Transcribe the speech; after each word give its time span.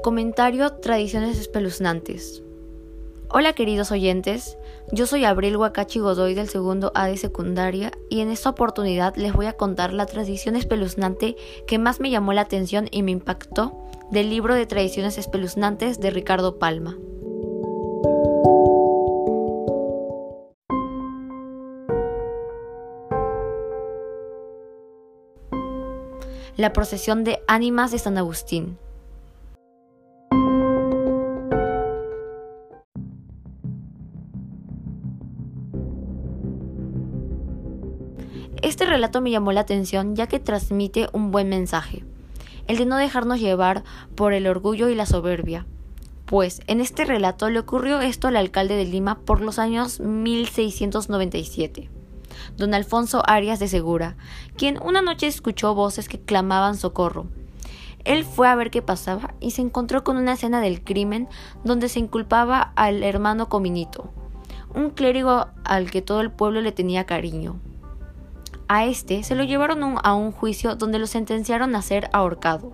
Comentario 0.00 0.68
Tradiciones 0.78 1.38
espeluznantes. 1.38 2.42
Hola 3.28 3.52
queridos 3.52 3.92
oyentes, 3.92 4.58
yo 4.90 5.06
soy 5.06 5.24
Abril 5.24 5.56
Huacachi 5.56 6.00
Godoy 6.00 6.34
del 6.34 6.48
segundo 6.48 6.90
A 6.96 7.06
de 7.06 7.16
secundaria 7.16 7.92
y 8.10 8.20
en 8.20 8.30
esta 8.30 8.50
oportunidad 8.50 9.14
les 9.14 9.32
voy 9.32 9.46
a 9.46 9.52
contar 9.52 9.92
la 9.92 10.06
tradición 10.06 10.56
espeluznante 10.56 11.36
que 11.68 11.78
más 11.78 12.00
me 12.00 12.10
llamó 12.10 12.32
la 12.32 12.40
atención 12.40 12.88
y 12.90 13.04
me 13.04 13.12
impactó 13.12 13.78
del 14.10 14.28
libro 14.28 14.56
de 14.56 14.66
Tradiciones 14.66 15.18
espeluznantes 15.18 16.00
de 16.00 16.10
Ricardo 16.10 16.58
Palma. 16.58 16.96
La 26.56 26.72
procesión 26.72 27.22
de 27.22 27.40
ánimas 27.46 27.92
de 27.92 27.98
San 28.00 28.18
Agustín. 28.18 28.78
Este 38.62 38.86
relato 38.86 39.20
me 39.20 39.32
llamó 39.32 39.50
la 39.50 39.62
atención 39.62 40.14
ya 40.14 40.28
que 40.28 40.38
transmite 40.38 41.08
un 41.12 41.32
buen 41.32 41.48
mensaje, 41.48 42.04
el 42.68 42.78
de 42.78 42.86
no 42.86 42.96
dejarnos 42.96 43.40
llevar 43.40 43.82
por 44.14 44.32
el 44.32 44.46
orgullo 44.46 44.88
y 44.88 44.94
la 44.94 45.04
soberbia. 45.04 45.66
Pues 46.26 46.62
en 46.68 46.80
este 46.80 47.04
relato 47.04 47.50
le 47.50 47.58
ocurrió 47.58 48.00
esto 48.00 48.28
al 48.28 48.36
alcalde 48.36 48.76
de 48.76 48.84
Lima 48.84 49.18
por 49.18 49.40
los 49.40 49.58
años 49.58 49.98
1697, 49.98 51.90
don 52.56 52.72
Alfonso 52.72 53.24
Arias 53.26 53.58
de 53.58 53.66
Segura, 53.66 54.16
quien 54.56 54.80
una 54.80 55.02
noche 55.02 55.26
escuchó 55.26 55.74
voces 55.74 56.08
que 56.08 56.20
clamaban 56.20 56.76
socorro. 56.76 57.26
Él 58.04 58.24
fue 58.24 58.46
a 58.46 58.54
ver 58.54 58.70
qué 58.70 58.80
pasaba 58.80 59.34
y 59.40 59.50
se 59.50 59.62
encontró 59.62 60.04
con 60.04 60.16
una 60.16 60.34
escena 60.34 60.60
del 60.60 60.84
crimen 60.84 61.28
donde 61.64 61.88
se 61.88 61.98
inculpaba 61.98 62.72
al 62.76 63.02
hermano 63.02 63.48
Cominito, 63.48 64.12
un 64.72 64.90
clérigo 64.90 65.48
al 65.64 65.90
que 65.90 66.00
todo 66.00 66.20
el 66.20 66.30
pueblo 66.30 66.60
le 66.60 66.70
tenía 66.70 67.06
cariño. 67.06 67.58
A 68.74 68.86
este 68.86 69.22
se 69.22 69.34
lo 69.34 69.44
llevaron 69.44 69.98
a 70.02 70.14
un 70.14 70.32
juicio 70.32 70.76
donde 70.76 70.98
lo 70.98 71.06
sentenciaron 71.06 71.76
a 71.76 71.82
ser 71.82 72.08
ahorcado. 72.14 72.72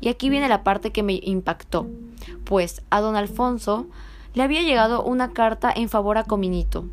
Y 0.00 0.08
aquí 0.08 0.28
viene 0.28 0.48
la 0.48 0.64
parte 0.64 0.90
que 0.90 1.04
me 1.04 1.20
impactó, 1.22 1.86
pues 2.42 2.82
a 2.90 3.00
don 3.00 3.14
Alfonso 3.14 3.86
le 4.34 4.42
había 4.42 4.62
llegado 4.62 5.04
una 5.04 5.32
carta 5.32 5.72
en 5.72 5.88
favor 5.88 6.18
a 6.18 6.24
Cominito. 6.24 6.86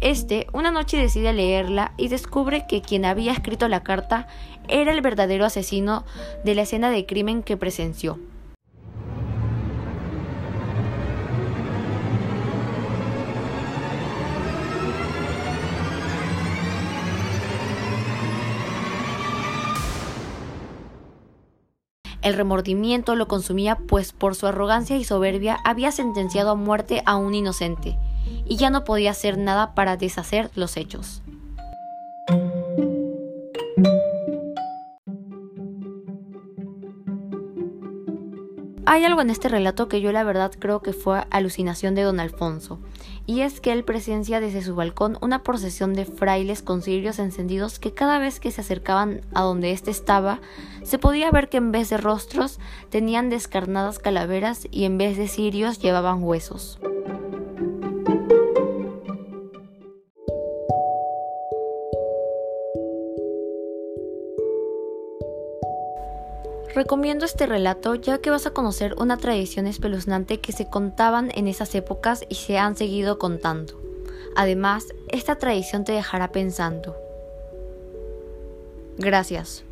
Este 0.00 0.46
una 0.54 0.70
noche 0.70 0.96
decide 0.96 1.34
leerla 1.34 1.92
y 1.98 2.08
descubre 2.08 2.64
que 2.66 2.80
quien 2.80 3.04
había 3.04 3.32
escrito 3.32 3.68
la 3.68 3.82
carta 3.82 4.28
era 4.68 4.92
el 4.92 5.02
verdadero 5.02 5.44
asesino 5.44 6.06
de 6.42 6.54
la 6.54 6.62
escena 6.62 6.88
de 6.88 7.04
crimen 7.04 7.42
que 7.42 7.58
presenció. 7.58 8.18
El 22.26 22.34
remordimiento 22.34 23.14
lo 23.14 23.28
consumía 23.28 23.76
pues 23.76 24.10
por 24.10 24.34
su 24.34 24.48
arrogancia 24.48 24.96
y 24.96 25.04
soberbia 25.04 25.60
había 25.62 25.92
sentenciado 25.92 26.50
a 26.50 26.54
muerte 26.56 27.04
a 27.06 27.14
un 27.14 27.36
inocente, 27.36 27.96
y 28.44 28.56
ya 28.56 28.68
no 28.68 28.82
podía 28.82 29.12
hacer 29.12 29.38
nada 29.38 29.76
para 29.76 29.96
deshacer 29.96 30.50
los 30.56 30.76
hechos. 30.76 31.22
Hay 38.88 39.04
algo 39.04 39.20
en 39.20 39.30
este 39.30 39.48
relato 39.48 39.88
que 39.88 40.00
yo 40.00 40.12
la 40.12 40.22
verdad 40.22 40.52
creo 40.56 40.80
que 40.80 40.92
fue 40.92 41.24
alucinación 41.30 41.96
de 41.96 42.02
don 42.02 42.20
Alfonso, 42.20 42.78
y 43.26 43.40
es 43.40 43.60
que 43.60 43.72
él 43.72 43.82
presencia 43.82 44.38
desde 44.38 44.62
su 44.62 44.76
balcón 44.76 45.18
una 45.20 45.42
procesión 45.42 45.92
de 45.92 46.04
frailes 46.04 46.62
con 46.62 46.82
cirios 46.82 47.18
encendidos 47.18 47.80
que 47.80 47.92
cada 47.92 48.20
vez 48.20 48.38
que 48.38 48.52
se 48.52 48.60
acercaban 48.60 49.22
a 49.34 49.42
donde 49.42 49.72
éste 49.72 49.90
estaba, 49.90 50.40
se 50.84 50.98
podía 50.98 51.32
ver 51.32 51.48
que 51.48 51.56
en 51.56 51.72
vez 51.72 51.90
de 51.90 51.96
rostros 51.96 52.60
tenían 52.88 53.28
descarnadas 53.28 53.98
calaveras 53.98 54.68
y 54.70 54.84
en 54.84 54.98
vez 54.98 55.16
de 55.16 55.26
cirios 55.26 55.80
llevaban 55.80 56.22
huesos. 56.22 56.78
Recomiendo 66.74 67.24
este 67.24 67.46
relato 67.46 67.94
ya 67.94 68.18
que 68.18 68.30
vas 68.30 68.46
a 68.46 68.50
conocer 68.50 68.94
una 68.98 69.16
tradición 69.16 69.66
espeluznante 69.66 70.40
que 70.40 70.52
se 70.52 70.68
contaban 70.68 71.30
en 71.34 71.48
esas 71.48 71.74
épocas 71.74 72.24
y 72.28 72.34
se 72.34 72.58
han 72.58 72.76
seguido 72.76 73.18
contando. 73.18 73.80
Además, 74.36 74.86
esta 75.08 75.36
tradición 75.36 75.84
te 75.84 75.92
dejará 75.92 76.32
pensando. 76.32 76.96
Gracias. 78.98 79.65